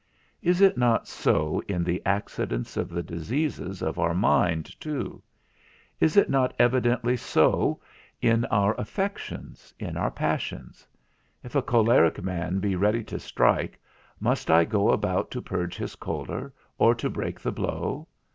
Is 0.41 0.61
it 0.61 0.79
not 0.79 1.07
so 1.07 1.61
in 1.67 1.83
the 1.83 2.01
accidents 2.07 2.75
of 2.75 2.89
the 2.89 3.03
diseases 3.03 3.83
of 3.83 3.99
our 3.99 4.15
mind 4.15 4.65
too? 4.81 5.21
Is 5.99 6.17
it 6.17 6.27
not 6.27 6.55
evidently 6.57 7.15
so 7.15 7.79
in 8.19 8.43
our 8.45 8.73
affections, 8.79 9.75
in 9.79 9.97
our 9.97 10.09
passions? 10.09 10.87
If 11.43 11.53
a 11.53 11.61
choleric 11.61 12.19
man 12.23 12.57
be 12.57 12.75
ready 12.75 13.03
to 13.03 13.19
strike, 13.19 13.79
must 14.19 14.49
I 14.49 14.65
go 14.65 14.89
about 14.89 15.29
to 15.29 15.39
purge 15.43 15.77
his 15.77 15.93
choler, 15.95 16.51
or 16.79 16.95
to 16.95 17.07
break 17.07 17.39
the 17.39 17.51
blow? 17.51 18.07